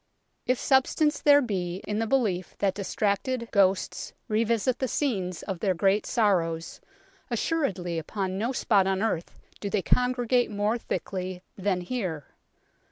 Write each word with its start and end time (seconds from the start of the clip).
If 0.47 0.57
substance 0.57 1.21
there 1.21 1.43
be 1.43 1.83
in 1.87 1.99
the 1.99 2.07
belief 2.07 2.55
that 2.57 2.73
distracted 2.73 3.47
ghosts 3.51 4.13
revisit 4.27 4.79
the 4.79 4.87
scenes 4.87 5.43
of 5.43 5.59
their 5.59 5.75
great 5.75 6.07
sorrows, 6.07 6.81
assuredly 7.29 7.99
upon 7.99 8.35
no 8.35 8.51
spot 8.51 8.87
on 8.87 9.03
earth 9.03 9.37
do 9.59 9.69
they 9.69 9.83
congregate 9.83 10.49
more 10.49 10.79
thickly 10.79 11.43
than 11.55 11.81
here. 11.81 12.25